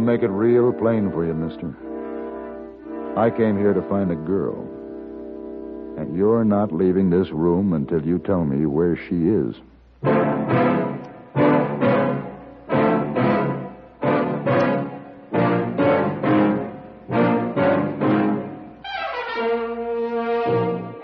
[0.00, 1.76] I'll make it real plain for you, mister.
[3.18, 4.66] I came here to find a girl.
[5.98, 9.56] And you're not leaving this room until you tell me where she is.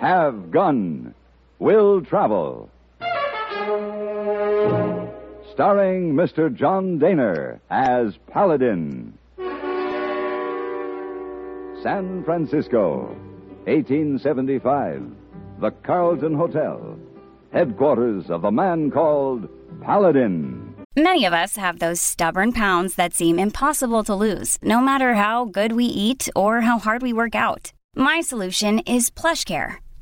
[0.01, 1.15] Have Gun
[1.59, 2.71] Will Travel.
[5.57, 6.55] Starring Mr.
[6.55, 9.17] John Dehner as Paladin.
[11.83, 13.07] San Francisco,
[13.65, 15.03] 1875.
[15.63, 16.99] The Carlton Hotel.
[17.55, 19.49] Headquarters of a man called
[19.81, 20.75] Paladin.
[20.95, 25.47] Many of us have those stubborn pounds that seem impossible to lose, no matter how
[25.47, 27.73] good we eat or how hard we work out.
[27.95, 29.77] My solution is PlushCare.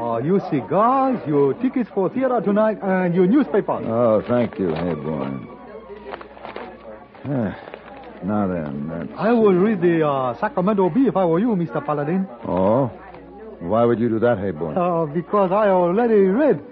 [0.00, 3.72] Uh, your cigars, your tickets for theater tonight, and your newspaper.
[3.72, 5.28] Oh, thank you, hey boy.
[7.26, 7.54] Ah,
[8.22, 9.12] now then, that's...
[9.18, 11.84] I will read the uh, Sacramento Bee if I were you, Mr.
[11.84, 12.26] Paladin.
[12.48, 12.86] Oh?
[13.58, 14.72] Why would you do that, hey boy?
[14.72, 16.64] Uh, because I already read.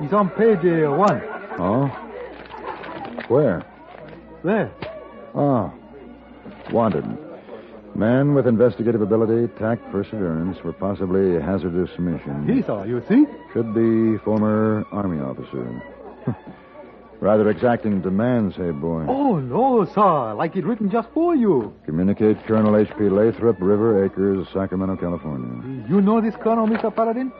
[0.00, 1.20] It's on page uh, one.
[1.58, 1.86] Oh?
[3.28, 3.62] Where?
[4.42, 4.72] There.
[5.34, 5.70] Oh.
[6.70, 7.04] Wanted.
[7.94, 12.48] Man with investigative ability, tact, perseverance for possibly hazardous mission.
[12.48, 13.26] He saw, you see?
[13.52, 15.82] Should be former Army officer.
[17.20, 19.04] Rather exacting demands, hey boy.
[19.08, 20.34] Oh, no, sir.
[20.34, 21.72] Like it written just for you.
[21.84, 23.10] Communicate Colonel H.P.
[23.10, 25.86] Lathrop, River Acres, Sacramento, California.
[25.88, 26.92] You know this colonel, Mr.
[26.94, 27.30] Paladin?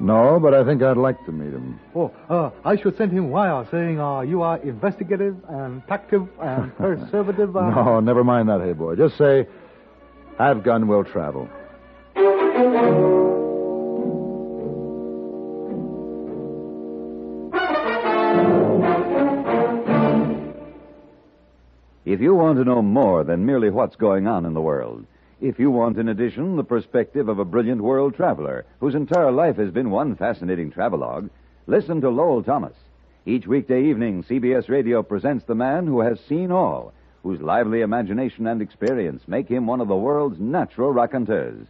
[0.00, 1.78] No, but I think I'd like to meet him.
[1.94, 6.74] Oh, uh, I should send him wire saying uh, you are investigative and tactive and
[6.78, 7.56] conservative.
[7.56, 7.70] Uh...
[7.70, 8.96] No, never mind that, hey boy.
[8.96, 9.46] Just say,
[10.38, 11.48] have gun will travel.
[22.04, 25.06] If you want to know more than merely what's going on in the world,
[25.40, 29.56] if you want, in addition, the perspective of a brilliant world traveler whose entire life
[29.56, 31.30] has been one fascinating travelogue,
[31.66, 32.74] listen to Lowell Thomas.
[33.24, 38.46] Each weekday evening, CBS Radio presents the man who has seen all, whose lively imagination
[38.46, 41.66] and experience make him one of the world's natural raconteurs.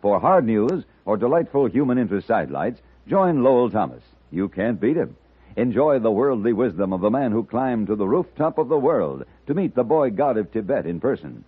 [0.00, 4.02] For hard news or delightful human interest sidelights, join Lowell Thomas.
[4.30, 5.16] You can't beat him.
[5.56, 9.24] Enjoy the worldly wisdom of the man who climbed to the rooftop of the world
[9.46, 11.44] to meet the boy god of Tibet in person.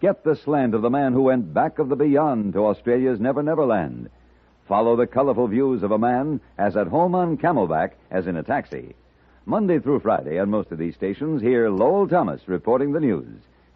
[0.00, 3.42] Get the slant of the man who went back of the beyond to Australia's Never
[3.42, 4.10] Never Land.
[4.68, 8.42] Follow the colorful views of a man as at home on camelback as in a
[8.42, 8.94] taxi.
[9.46, 13.28] Monday through Friday on most of these stations, hear Lowell Thomas reporting the news.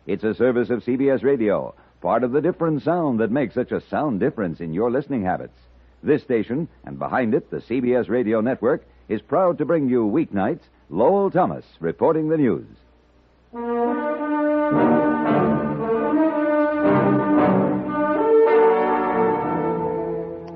[0.07, 3.83] It's a service of CBS Radio, part of the different sound that makes such a
[3.91, 5.59] sound difference in your listening habits.
[6.03, 10.63] This station, and behind it, the CBS Radio Network, is proud to bring you weeknights
[10.89, 12.67] Lowell Thomas reporting the news.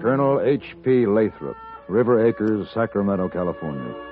[0.00, 1.05] Colonel H.P.
[1.05, 1.56] Lathrop,
[1.87, 4.12] River Acres, Sacramento, California.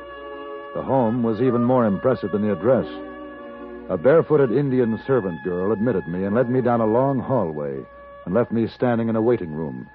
[0.75, 2.87] The home was even more impressive than the address.
[3.89, 7.81] A barefooted Indian servant girl admitted me and led me down a long hallway
[8.25, 9.89] and left me standing in a waiting room,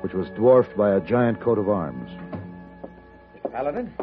[0.00, 2.10] which was dwarfed by a giant coat of arms.
[3.36, 3.52] Mr.
[3.52, 3.94] Paladin?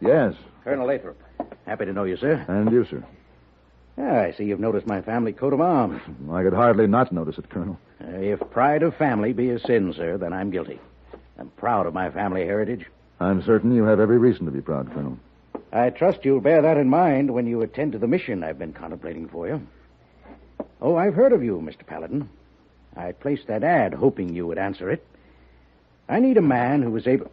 [0.00, 1.18] Yes, Colonel Lathrop.
[1.66, 2.44] Happy to know you, sir.
[2.48, 3.04] and you, sir.
[3.98, 6.00] Ah, I see you've noticed my family coat of arms.
[6.32, 7.78] I could hardly not notice it, Colonel.
[8.02, 10.80] Uh, if pride of family be a sin, sir, then I'm guilty.
[11.38, 12.86] I'm proud of my family heritage.
[13.20, 15.18] I'm certain you have every reason to be proud, Colonel.
[15.72, 18.72] I trust you'll bear that in mind when you attend to the mission I've been
[18.72, 19.66] contemplating for you.
[20.80, 21.84] Oh, I've heard of you, Mr.
[21.86, 22.28] Paladin.
[22.96, 25.04] I placed that ad hoping you would answer it.
[26.08, 27.30] I need a man who is able.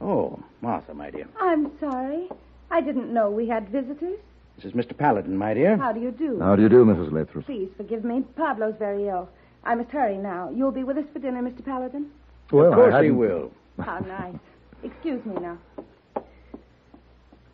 [0.00, 1.26] Oh, Martha, my dear.
[1.40, 2.28] I'm sorry.
[2.70, 4.18] I didn't know we had visitors.
[4.56, 4.96] This is Mr.
[4.96, 5.76] Paladin, my dear.
[5.76, 6.38] How do you do?
[6.40, 7.12] How do you do, Mrs.
[7.12, 7.46] Lathrop?
[7.46, 8.24] Please forgive me.
[8.36, 9.28] Pablo's very ill.
[9.64, 10.50] I must hurry now.
[10.54, 11.64] You'll be with us for dinner, Mr.
[11.64, 12.10] Paladin?
[12.50, 13.52] Well, of course I he hadn't- will.
[13.78, 14.34] How nice.
[14.82, 15.58] Excuse me now.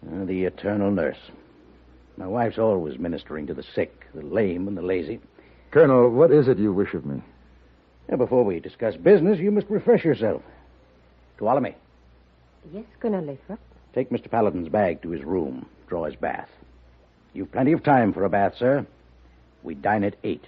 [0.07, 1.19] Uh, the eternal nurse.
[2.17, 5.21] My wife's always ministering to the sick, the lame, and the lazy.
[5.71, 7.21] Colonel, what is it you wish of me?
[8.09, 10.43] Now, before we discuss business, you must refresh yourself.
[11.39, 11.75] Tuolumne,
[12.73, 13.59] Yes, Colonel Lathrop.
[13.95, 14.31] take Mr.
[14.31, 15.67] Paladin's bag to his room.
[15.89, 16.49] Draw his bath.
[17.35, 18.87] You've plenty of time for a bath, sir.
[19.63, 20.45] We dine at eight.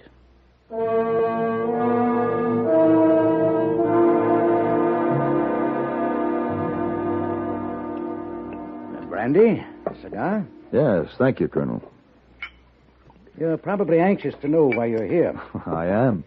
[9.19, 9.61] Brandy?
[10.01, 10.47] Cigar?
[10.71, 11.83] Yes, thank you, Colonel.
[13.37, 15.37] You're probably anxious to know why you're here.
[15.65, 16.23] I am.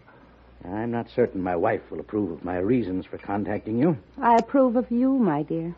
[0.66, 3.96] I'm not certain my wife will approve of my reasons for contacting you.
[4.20, 5.74] I approve of you, my dear.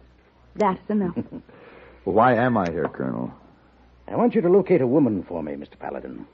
[0.56, 1.16] That's enough.
[2.04, 3.32] Why am I here, Colonel?
[4.06, 5.78] I want you to locate a woman for me, Mr.
[5.78, 6.26] Paladin.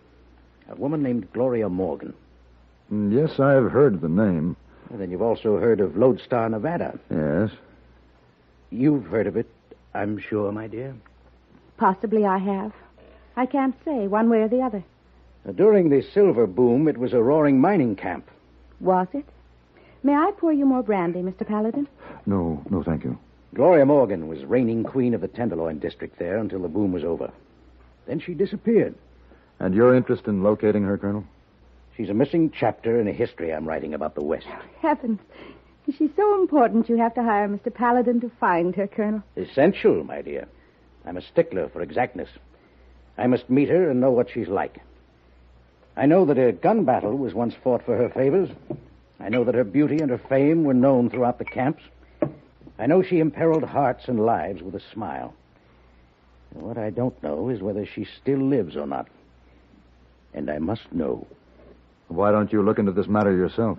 [0.68, 2.12] A woman named Gloria Morgan.
[2.92, 4.56] Mm, Yes, I've heard the name.
[4.88, 6.98] Well, then you've also heard of Lodestar, Nevada.
[7.10, 7.50] Yes.
[8.70, 9.46] You've heard of it,
[9.94, 10.94] I'm sure, my dear.
[11.76, 12.72] Possibly I have.
[13.36, 14.84] I can't say one way or the other.
[15.48, 18.28] Uh, During the silver boom, it was a roaring mining camp.
[18.80, 19.24] Was it?
[20.02, 21.46] May I pour you more brandy, Mr.
[21.46, 21.86] Paladin?
[22.26, 23.18] No, no, thank you.
[23.54, 27.30] Gloria Morgan was reigning queen of the Tenderloin district there until the boom was over.
[28.06, 28.94] Then she disappeared.
[29.58, 31.24] And your interest in locating her, Colonel?
[31.96, 34.46] She's a missing chapter in a history I'm writing about the West.
[34.80, 35.20] Heavens.
[35.96, 37.72] She's so important you have to hire Mr.
[37.72, 39.22] Paladin to find her, Colonel.
[39.36, 40.46] Essential, my dear.
[41.04, 42.28] I'm a stickler for exactness.
[43.18, 44.80] I must meet her and know what she's like.
[45.96, 48.50] I know that a gun battle was once fought for her favors.
[49.18, 51.82] I know that her beauty and her fame were known throughout the camps.
[52.78, 55.34] I know she imperiled hearts and lives with a smile.
[56.54, 59.08] And what I don't know is whether she still lives or not.
[60.32, 61.26] And I must know.
[62.08, 63.78] Why don't you look into this matter yourself?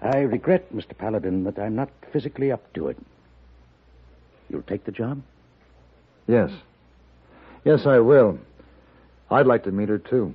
[0.00, 0.96] I regret, Mr.
[0.96, 2.96] Paladin, that I'm not physically up to it.
[4.48, 5.22] You'll take the job?
[6.26, 6.50] Yes.
[7.64, 8.38] Yes, I will.
[9.30, 10.34] I'd like to meet her, too.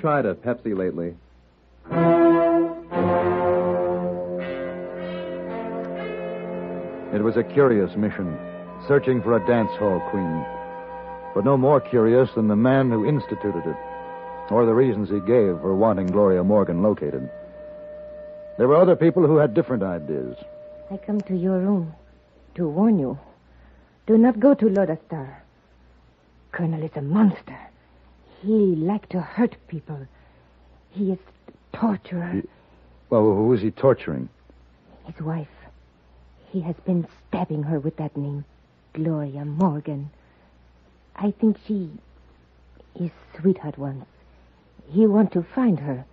[0.00, 1.14] Tried a Pepsi lately?
[7.14, 8.34] It was a curious mission,
[8.88, 10.44] searching for a dance hall queen.
[11.34, 13.76] But no more curious than the man who instituted it,
[14.50, 17.28] or the reasons he gave for wanting Gloria Morgan located.
[18.56, 20.34] There were other people who had different ideas.
[20.90, 21.94] I come to your room
[22.54, 23.18] to warn you.
[24.06, 25.42] Do not go to Lodestar.
[26.52, 27.59] Colonel is a monster.
[28.40, 30.06] He like to hurt people.
[30.90, 31.18] He is
[31.72, 32.42] torturer.
[33.10, 34.28] Well, who is he torturing?
[35.04, 35.48] His wife.
[36.50, 38.44] He has been stabbing her with that name,
[38.92, 40.10] Gloria Morgan.
[41.16, 41.90] I think she
[42.98, 44.04] his sweetheart once.
[44.88, 46.04] He want to find her,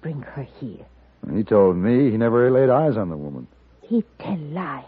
[0.00, 0.84] bring her here.
[1.32, 3.46] He told me he never laid eyes on the woman.
[3.82, 4.84] He tell lie.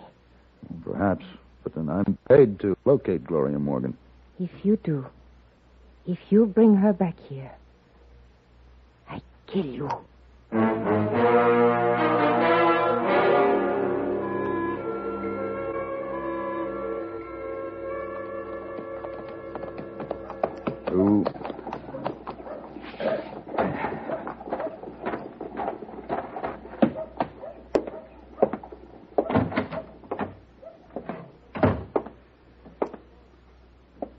[0.85, 1.25] Perhaps,
[1.63, 3.97] but then I'm paid to locate Gloria Morgan.
[4.39, 5.07] If you do,
[6.07, 7.53] if you bring her back here,
[9.09, 9.91] I kill you.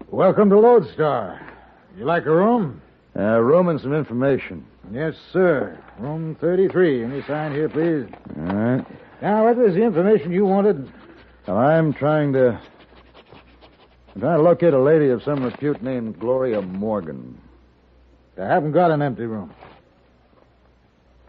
[0.10, 1.46] Welcome to Lodestar.
[1.97, 2.79] You like a room?
[3.17, 4.63] Uh, room and some information.
[4.91, 5.83] Yes, sir.
[5.97, 7.03] Room 33.
[7.03, 8.05] Any sign here, please?
[8.37, 8.85] All right.
[9.19, 10.93] Now, what was the information you wanted?
[11.47, 12.61] Well, I'm trying to.
[14.13, 17.35] I'm trying to locate a lady of some repute named Gloria Morgan.
[18.39, 19.51] I haven't got an empty room.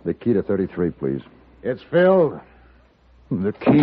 [0.05, 1.23] The key to 33, please.
[1.63, 2.39] It's filled.
[3.31, 3.81] The key.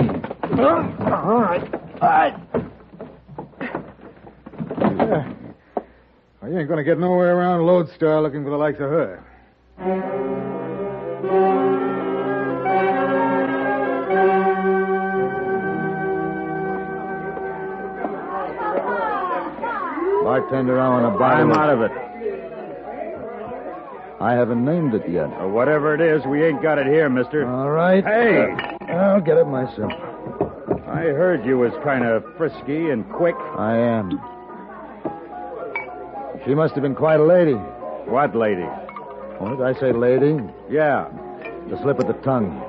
[0.59, 1.73] all right.
[1.99, 2.35] All right.
[4.79, 5.34] Yeah.
[6.55, 9.21] You ain't going to get nowhere around Lodestar looking for the likes of her.
[20.23, 21.91] Bartender, I want to buy him out of it.
[24.21, 25.25] I haven't named it yet.
[25.25, 27.45] Uh, whatever it is, we ain't got it here, mister.
[27.45, 28.01] All right.
[28.01, 28.55] Hey!
[28.79, 29.91] Uh, I'll get it myself.
[30.87, 33.35] I heard you was kind of frisky and quick.
[33.57, 34.34] I am.
[36.45, 37.53] She must have been quite a lady.
[37.53, 38.61] What lady?
[39.39, 40.37] What did I say, lady?
[40.69, 41.09] Yeah.
[41.69, 42.61] The slip of the tongue.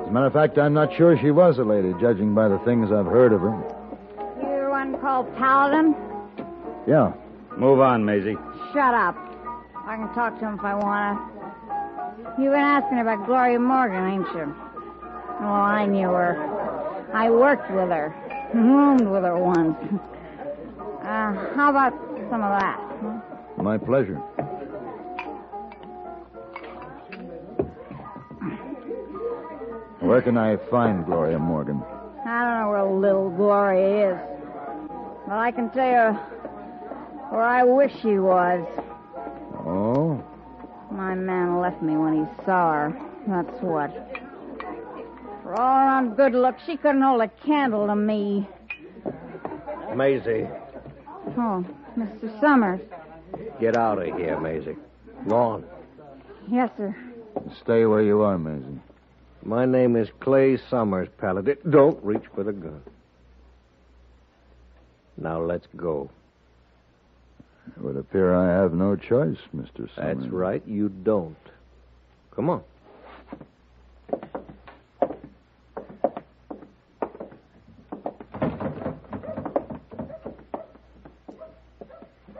[0.00, 2.58] As a matter of fact, I'm not sure she was a lady, judging by the
[2.60, 3.50] things I've heard of her.
[4.40, 5.96] You're one called Paladin?
[6.86, 7.12] Yeah.
[7.56, 8.36] Move on, Maisie.
[8.72, 9.16] Shut up.
[9.84, 12.42] I can talk to him if I want to.
[12.42, 14.54] You've been asking about Gloria Morgan, ain't you?
[15.40, 16.38] Well, I knew her.
[17.12, 18.14] I worked with her.
[18.54, 19.76] Roomed with her once.
[21.02, 21.92] Uh, how about
[22.30, 22.91] some of that?
[23.62, 23.68] Huh?
[23.68, 24.20] My pleasure.
[30.00, 31.82] Where can I find Gloria Morgan?
[32.26, 34.18] I don't know where little Gloria is.
[35.26, 36.18] But I can tell you
[37.30, 38.66] where I wish she was.
[39.64, 40.22] Oh?
[40.90, 43.00] My man left me when he saw her.
[43.28, 43.90] That's what.
[45.42, 48.48] For all around good look, she couldn't hold a candle to me.
[49.94, 50.48] Maisie,
[51.38, 51.64] Oh,
[51.96, 52.40] Mr.
[52.40, 52.80] Summers.
[53.62, 54.76] Get out of here, Maisie.
[55.28, 55.64] Go on.
[56.50, 56.96] Yes, sir.
[57.60, 58.80] Stay where you are, Maisie.
[59.44, 61.58] My name is Clay Summers, Paladin.
[61.70, 62.82] Don't reach for the gun.
[65.16, 66.10] Now let's go.
[67.68, 69.88] It would appear I have no choice, Mr.
[69.94, 70.18] Summers.
[70.18, 71.36] That's right, you don't.
[72.34, 72.64] Come on.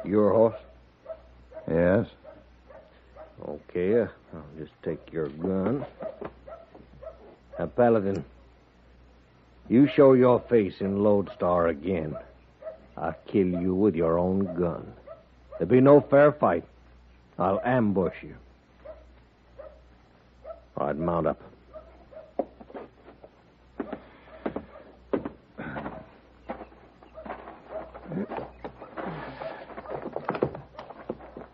[0.04, 0.56] Your horse?
[1.72, 2.06] Yes?
[3.48, 5.86] Okay, uh, I'll just take your gun.
[7.58, 8.24] Now, Paladin,
[9.68, 12.14] you show your face in Lodestar again.
[12.96, 14.92] I'll kill you with your own gun.
[15.58, 16.62] There'll be no fair fight.
[17.40, 18.36] I'll ambush you.
[20.76, 21.42] All right, mount up.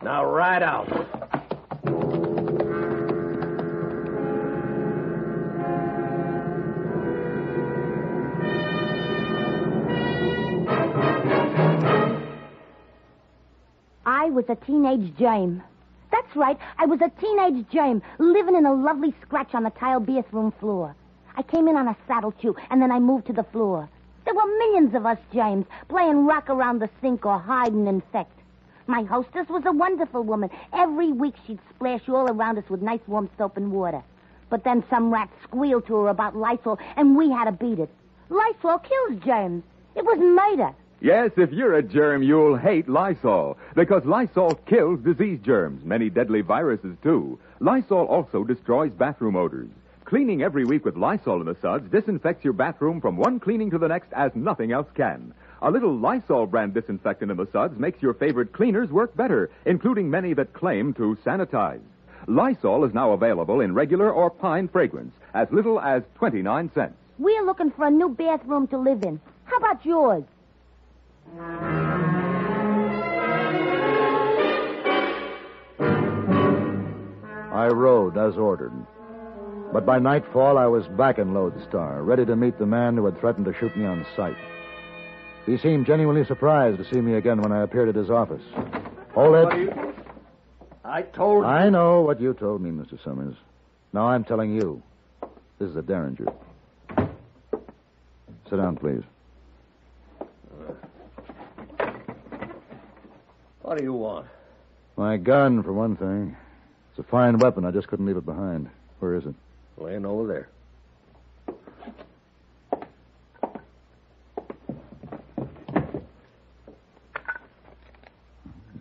[0.02, 0.97] Now ride out.
[14.48, 15.62] A teenage germ.
[16.10, 20.00] That's right, I was a teenage germ, living in a lovely scratch on the tile
[20.00, 20.94] bathroom floor.
[21.36, 23.88] I came in on a saddle chew, and then I moved to the floor.
[24.24, 28.32] There were millions of us germs playing rock around the sink or hide and infect.
[28.86, 30.50] My hostess was a wonderful woman.
[30.72, 34.02] Every week she'd splash you all around us with nice warm soap and water.
[34.50, 37.90] But then some rat squealed to her about Lysol, and we had to beat it.
[38.30, 39.62] Lysol kills germs.
[39.94, 40.74] It was murder.
[41.00, 43.56] Yes, if you're a germ, you'll hate Lysol.
[43.76, 47.38] Because Lysol kills disease germs, many deadly viruses, too.
[47.60, 49.70] Lysol also destroys bathroom odors.
[50.04, 53.78] Cleaning every week with Lysol in the suds disinfects your bathroom from one cleaning to
[53.78, 55.32] the next as nothing else can.
[55.62, 60.10] A little Lysol brand disinfectant in the suds makes your favorite cleaners work better, including
[60.10, 61.82] many that claim to sanitize.
[62.26, 66.94] Lysol is now available in regular or pine fragrance, as little as 29 cents.
[67.18, 69.20] We're looking for a new bathroom to live in.
[69.44, 70.24] How about yours?
[77.52, 78.72] I rode as ordered.
[79.72, 83.18] But by nightfall, I was back in Lodestar, ready to meet the man who had
[83.20, 84.36] threatened to shoot me on sight.
[85.44, 88.42] He seemed genuinely surprised to see me again when I appeared at his office.
[89.14, 89.72] Hold it.
[90.84, 91.50] I told you.
[91.50, 93.02] I know what you told me, Mr.
[93.04, 93.34] Summers.
[93.92, 94.82] Now I'm telling you.
[95.58, 96.26] This is a derringer.
[98.48, 99.02] Sit down, please.
[103.68, 104.26] What do you want?
[104.96, 106.34] My gun, for one thing.
[106.88, 107.66] It's a fine weapon.
[107.66, 108.70] I just couldn't leave it behind.
[108.98, 109.34] Where is it?
[109.76, 110.48] Laying over there.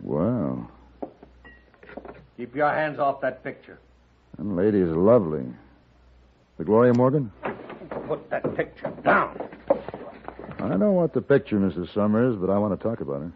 [0.02, 0.66] Wow.
[2.38, 3.78] Keep your hands off that picture.
[4.38, 5.44] That lady is lovely.
[6.56, 7.30] The Gloria Morgan?
[8.06, 9.38] Put that picture down.
[10.60, 11.92] I don't want the picture, Mrs.
[11.92, 13.32] Summers, but I want to talk about her.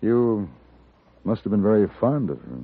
[0.00, 0.48] You
[1.24, 2.58] must have been very fond of her.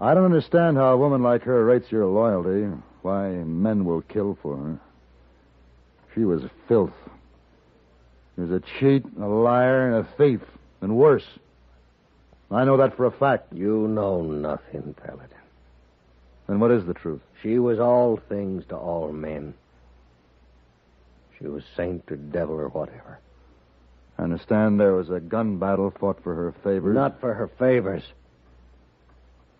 [0.00, 2.68] I don't understand how a woman like her rates your loyalty,
[3.02, 4.80] why men will kill for her.
[6.14, 6.92] She was filth.
[8.34, 10.40] She was a cheat, a liar, and a thief,
[10.80, 11.26] and worse.
[12.50, 13.52] I know that for a fact.
[13.52, 15.28] You know nothing, Paladin.
[16.48, 17.22] Then what is the truth?
[17.42, 19.54] She was all things to all men.
[21.38, 23.18] She was saint or devil or whatever.
[24.22, 26.94] I understand there was a gun battle fought for her favors.
[26.94, 28.04] Not for her favors.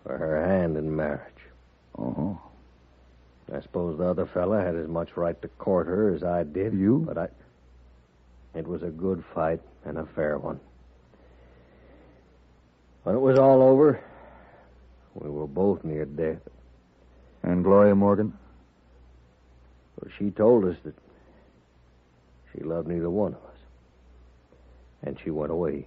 [0.03, 1.19] For her hand in marriage.
[1.99, 2.39] Oh.
[3.53, 6.73] I suppose the other fella had as much right to court her as I did.
[6.73, 7.03] You?
[7.05, 7.27] But I.
[8.57, 10.61] It was a good fight and a fair one.
[13.03, 14.01] When it was all over,
[15.13, 16.39] we were both near death.
[17.41, 18.31] And Gloria Morgan?
[19.99, 20.95] Well, she told us that
[22.53, 23.52] she loved neither one of us.
[25.03, 25.85] And she went away.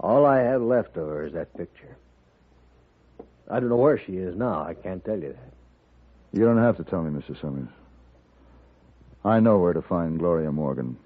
[0.00, 1.96] All I have left of her is that picture.
[3.50, 4.62] I don't know where she is now.
[4.62, 5.52] I can't tell you that.
[6.32, 7.40] You don't have to tell me, Mr.
[7.40, 7.68] Summers.
[9.24, 10.96] I know where to find Gloria Morgan.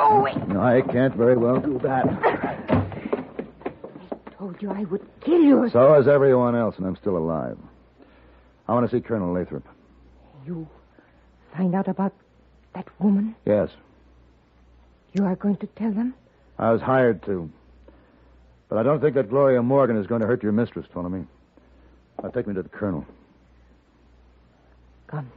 [0.00, 0.34] Go away.
[0.48, 2.06] No, I can't very well do that.
[2.06, 2.84] I
[4.38, 5.68] told you I would kill you.
[5.72, 7.58] So has everyone else, and I'm still alive.
[8.68, 9.64] I want to see Colonel Lathrop.
[10.46, 10.68] You
[11.56, 12.12] find out about
[12.74, 13.34] that woman?
[13.44, 13.68] Yes,
[15.12, 16.14] You are going to tell them?
[16.58, 17.50] I was hired to.
[18.68, 21.26] But I don't think that Gloria Morgan is going to hurt your mistress, Ptolemy.
[22.22, 23.04] Now take me to the colonel.
[25.08, 25.30] Come.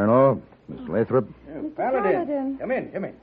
[0.00, 1.28] Colonel, Miss Lathrop.
[1.76, 1.76] Paladin.
[1.76, 2.56] Paladin.
[2.58, 3.14] Come in, come in.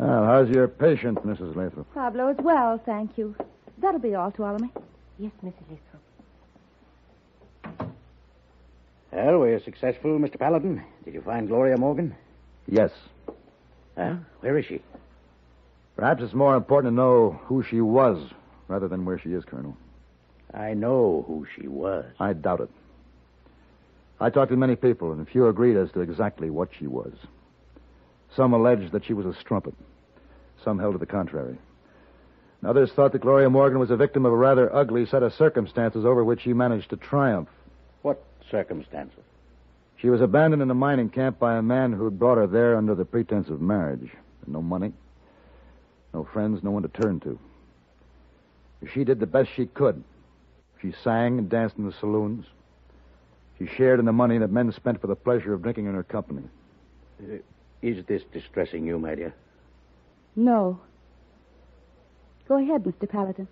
[0.00, 1.54] Well, how's your patient, Mrs.
[1.54, 1.86] Lathrop?
[1.94, 3.36] Pablo is well, thank you.
[3.78, 4.68] That'll be all, Tuolumne.
[5.20, 5.78] Yes, Mrs.
[7.70, 7.92] Lathrop.
[9.12, 10.40] Well, were you successful, Mr.
[10.40, 10.82] Paladin?
[11.04, 12.16] Did you find Gloria Morgan?
[12.66, 12.90] Yes.
[13.96, 14.16] Huh?
[14.40, 14.82] Where is she?
[15.94, 18.18] Perhaps it's more important to know who she was
[18.66, 19.76] rather than where she is, Colonel.
[20.52, 22.06] I know who she was.
[22.18, 22.70] I doubt it.
[24.20, 27.12] I talked to many people, and few agreed as to exactly what she was.
[28.36, 29.74] Some alleged that she was a strumpet.
[30.62, 31.56] Some held to the contrary.
[32.60, 35.32] And others thought that Gloria Morgan was a victim of a rather ugly set of
[35.32, 37.48] circumstances over which she managed to triumph.
[38.02, 39.24] What circumstances?
[39.96, 42.76] She was abandoned in a mining camp by a man who had brought her there
[42.76, 44.10] under the pretense of marriage.
[44.46, 44.92] No money,
[46.12, 47.38] no friends, no one to turn to.
[48.92, 50.02] She did the best she could.
[50.80, 52.46] She sang and danced in the saloons.
[53.60, 56.02] She shared in the money that men spent for the pleasure of drinking in her
[56.02, 56.44] company.
[57.22, 57.36] Uh,
[57.82, 59.34] is this distressing you, my dear?
[60.34, 60.80] No.
[62.48, 63.08] Go ahead, Mr.
[63.08, 63.46] Paladin.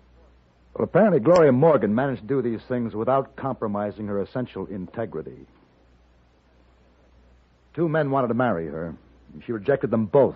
[0.73, 5.45] Well, apparently Gloria Morgan managed to do these things without compromising her essential integrity.
[7.75, 8.95] Two men wanted to marry her.
[9.33, 10.35] and She rejected them both.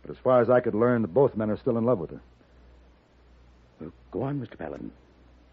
[0.00, 2.20] But as far as I could learn, both men are still in love with her.
[3.80, 4.56] Well, go on, Mr.
[4.56, 4.90] Paladin.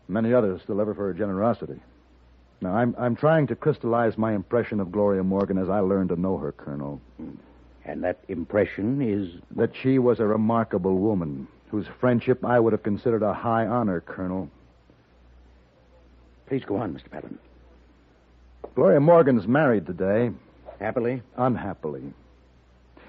[0.08, 1.82] Many others still love her for her generosity.
[2.62, 6.20] Now, I'm, I'm trying to crystallize my impression of Gloria Morgan as I learned to
[6.20, 7.00] know her, Colonel.
[7.86, 9.30] And that impression is.
[9.56, 14.02] That she was a remarkable woman, whose friendship I would have considered a high honor,
[14.02, 14.50] Colonel.
[16.48, 17.12] Please go on, Mr.
[17.12, 17.38] Paladin.
[18.74, 20.32] Gloria Morgan's married today.
[20.80, 21.22] Happily?
[21.38, 22.14] Unhappily.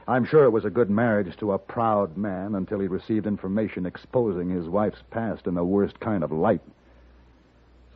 [0.07, 3.85] I'm sure it was a good marriage to a proud man until he received information
[3.85, 6.63] exposing his wife's past in the worst kind of light.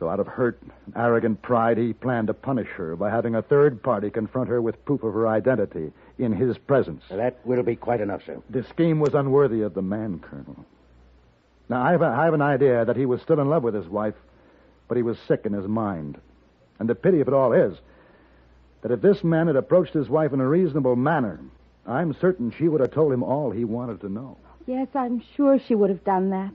[0.03, 3.41] So, out of hurt, and arrogant pride, he planned to punish her by having a
[3.41, 7.03] third party confront her with proof of her identity in his presence.
[7.09, 8.41] That will be quite enough, sir.
[8.49, 10.65] The scheme was unworthy of the man, Colonel.
[11.69, 13.75] Now, I have, a, I have an idea that he was still in love with
[13.75, 14.15] his wife,
[14.89, 16.17] but he was sick in his mind.
[16.79, 17.77] And the pity of it all is
[18.81, 21.39] that if this man had approached his wife in a reasonable manner,
[21.87, 24.37] I'm certain she would have told him all he wanted to know.
[24.67, 26.51] Yes, I'm sure she would have done that.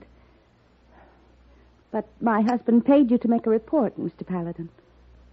[1.91, 4.25] But my husband paid you to make a report, Mr.
[4.25, 4.69] Paladin.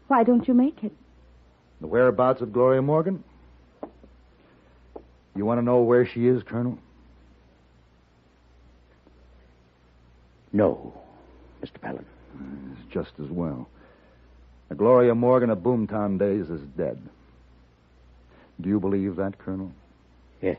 [0.08, 0.92] Why don't you make it?
[1.80, 3.22] The whereabouts of Gloria Morgan?
[5.34, 6.78] You want to know where she is, Colonel?
[10.52, 10.94] No,
[11.62, 11.78] Mr.
[11.80, 12.06] Paladin.
[12.72, 13.68] It's just as well.
[14.70, 16.98] The Gloria Morgan of Boomtown days is dead.
[18.60, 19.70] Do you believe that, Colonel?
[20.40, 20.56] Yes.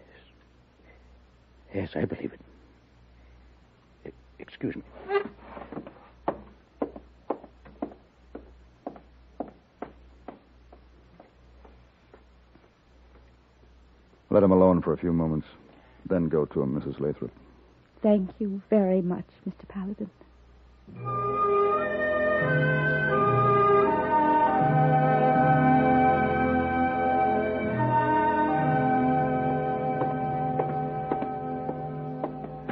[1.74, 2.32] Yes, I believe
[4.06, 4.14] it.
[4.40, 4.84] Excuse me.
[14.30, 15.48] Let him alone for a few moments.
[16.06, 17.00] Then go to him, Mrs.
[17.00, 17.32] Lathrop.
[18.02, 19.68] Thank you very much, Mr.
[19.68, 20.10] Paladin.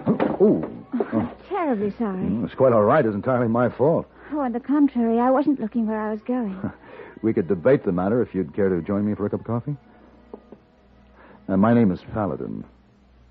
[0.08, 0.64] Oh.
[1.14, 1.32] oh.
[1.50, 2.18] Ted, terribly sorry.
[2.18, 3.06] Mm, it's quite all right.
[3.06, 4.08] It's entirely my fault.
[4.32, 6.72] Oh, on the contrary, I wasn't looking where I was going.
[7.22, 9.48] We could debate the matter if you'd care to join me for a cup of
[9.48, 9.76] coffee.
[11.48, 12.64] Uh, my name is Paladin.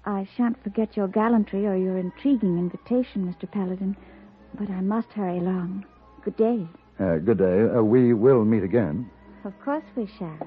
[0.05, 3.50] I shan't forget your gallantry or your intriguing invitation, Mr.
[3.50, 3.96] Paladin,
[4.55, 5.85] but I must hurry along.
[6.24, 6.66] Good day.
[7.00, 7.62] Uh, good day.
[7.62, 9.11] Uh, we will meet again.
[9.44, 10.38] Of course we shall.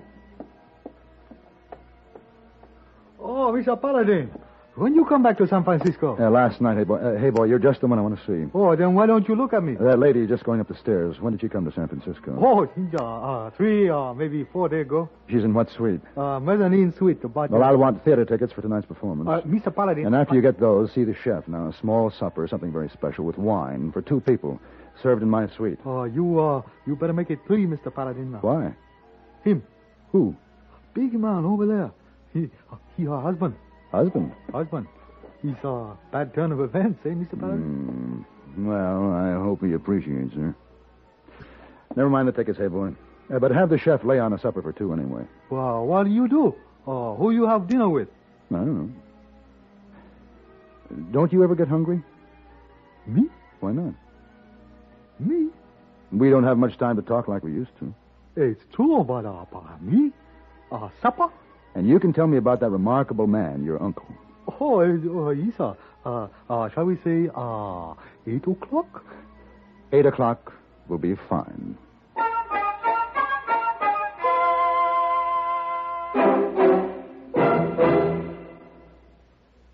[3.20, 3.80] Oh, Mr.
[3.80, 4.32] Paladin.
[4.78, 6.16] When you come back to San Francisco?
[6.20, 6.98] Uh, last night, hey boy.
[6.98, 8.52] Uh, hey boy, you're just the one I want to see.
[8.54, 9.74] Oh, then why don't you look at me?
[9.74, 11.20] That lady just going up the stairs.
[11.20, 12.38] When did she come to San Francisco?
[12.40, 15.10] Oh, 진짜, uh, three, uh, maybe four days ago.
[15.30, 16.02] She's in what suite?
[16.16, 17.24] Uh, mezzanine suite.
[17.24, 19.28] About Well, I'll want theater tickets for tonight's performance.
[19.28, 19.74] Uh, Mr.
[19.76, 20.06] Paladin.
[20.06, 21.48] And after you get those, see the chef.
[21.48, 24.62] Now, a small supper, something very special with wine for two people,
[25.02, 25.80] served in my suite.
[25.88, 27.92] Uh, you, uh, you better make it three, Mr.
[27.92, 28.32] Paladin.
[28.34, 28.40] Now.
[28.42, 28.76] Why?
[29.44, 29.64] Him.
[30.12, 30.36] Who?
[30.94, 31.92] Big man over there.
[32.32, 33.56] He, uh, he her husband.
[33.92, 34.32] Husband?
[34.52, 34.88] Husband.
[35.42, 37.40] He saw a bad turn of events, eh, Mr.
[37.40, 38.26] Paladin?
[38.56, 38.68] Hmm.
[38.68, 40.56] Well, I hope he appreciates her.
[41.96, 42.94] Never mind the tickets, hey boy.
[43.34, 45.24] Uh, but have the chef lay on a supper for two anyway.
[45.50, 46.56] Well, what do you do?
[46.88, 48.08] Uh, who you have dinner with?
[48.52, 48.92] I don't know.
[51.12, 52.02] Don't you ever get hungry?
[53.06, 53.24] Me?
[53.60, 53.94] Why not?
[55.20, 55.50] Me?
[56.12, 57.94] We don't have much time to talk like we used to.
[58.36, 59.46] It's true, but uh,
[59.82, 60.12] me?
[60.72, 61.30] Uh, supper?
[61.78, 64.08] And you can tell me about that remarkable man, your uncle.
[64.60, 67.94] Oh, uh, yes, uh, uh, uh, shall we say, uh,
[68.26, 69.06] eight o'clock?
[69.92, 70.54] Eight o'clock
[70.88, 71.78] will be fine.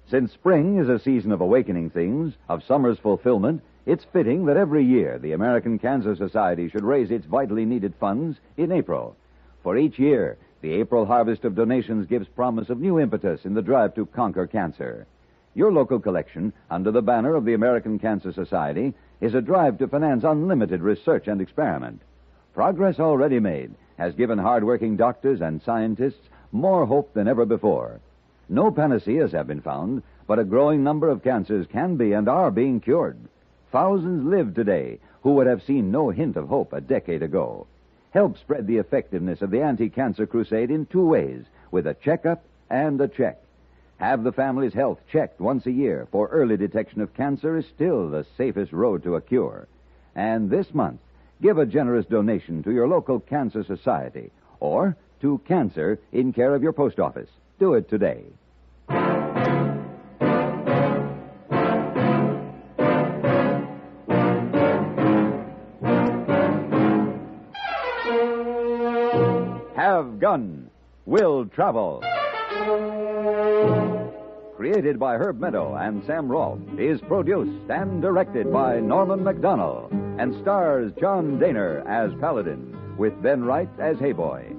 [0.09, 4.83] Since spring is a season of awakening things, of summer's fulfillment, it's fitting that every
[4.83, 9.15] year the American Cancer Society should raise its vitally needed funds in April.
[9.63, 13.61] For each year, the April harvest of donations gives promise of new impetus in the
[13.61, 15.05] drive to conquer cancer.
[15.55, 19.89] Your local collection, under the banner of the American Cancer Society, is a drive to
[19.89, 22.01] finance unlimited research and experiment.
[22.53, 27.99] Progress already made has given hardworking doctors and scientists more hope than ever before.
[28.47, 32.51] No panaceas have been found, but a growing number of cancers can be and are
[32.51, 33.17] being cured.
[33.73, 37.67] Thousands live today who would have seen no hint of hope a decade ago.
[38.13, 42.43] Help spread the effectiveness of the anti cancer crusade in two ways with a checkup
[42.69, 43.41] and a check.
[43.97, 48.09] Have the family's health checked once a year, for early detection of cancer is still
[48.09, 49.67] the safest road to a cure.
[50.15, 50.99] And this month,
[51.41, 56.61] give a generous donation to your local cancer society or to Cancer in care of
[56.61, 57.29] your post office.
[57.57, 58.25] Do it today.
[70.33, 70.67] Gun
[71.05, 72.01] Will Travel.
[74.55, 80.33] Created by Herb Meadow and Sam Rolfe, is produced and directed by Norman McDonnell and
[80.41, 84.55] stars John Dehner as Paladin with Ben Wright as Hey Boy.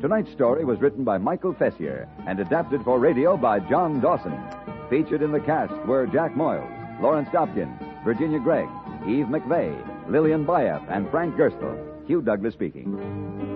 [0.00, 4.40] Tonight's story was written by Michael Fessier and adapted for radio by John Dawson.
[4.88, 8.68] Featured in the cast were Jack Moyles, Lawrence Dobkin, Virginia Gregg,
[9.08, 12.06] Eve McVeigh, Lillian Buyeff, and Frank Gerstle.
[12.06, 13.55] Hugh Douglas speaking.